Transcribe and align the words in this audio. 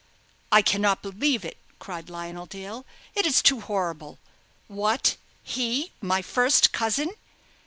"I 0.51 0.63
cannot 0.63 1.03
believe 1.03 1.45
it!" 1.45 1.57
cried 1.77 2.09
Lionel 2.09 2.47
Dale; 2.47 2.87
"it 3.13 3.27
is 3.27 3.39
too 3.43 3.59
horrible. 3.61 4.17
What! 4.67 5.15
he, 5.43 5.91
my 6.01 6.23
first 6.23 6.71
cousin! 6.71 7.11